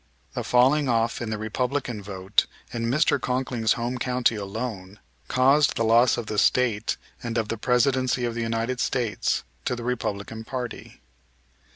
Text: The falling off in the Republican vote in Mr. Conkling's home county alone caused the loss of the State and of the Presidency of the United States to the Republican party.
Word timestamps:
The 0.33 0.43
falling 0.43 0.89
off 0.89 1.21
in 1.21 1.29
the 1.29 1.37
Republican 1.37 2.01
vote 2.01 2.47
in 2.73 2.87
Mr. 2.89 3.19
Conkling's 3.21 3.73
home 3.73 3.99
county 3.99 4.33
alone 4.33 4.97
caused 5.27 5.75
the 5.77 5.83
loss 5.83 6.17
of 6.17 6.25
the 6.25 6.39
State 6.39 6.97
and 7.21 7.37
of 7.37 7.49
the 7.49 7.55
Presidency 7.59 8.25
of 8.25 8.33
the 8.33 8.41
United 8.41 8.79
States 8.79 9.43
to 9.65 9.75
the 9.75 9.83
Republican 9.83 10.43
party. 10.43 11.01